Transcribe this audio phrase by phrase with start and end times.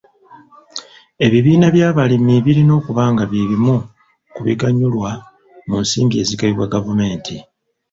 [1.25, 3.75] Ebibiina by'abalimi birina okuba nga by'ebimu
[4.33, 5.11] ku biganyulwa
[5.67, 7.35] mu nsimbi ezigabibwa gavumenti.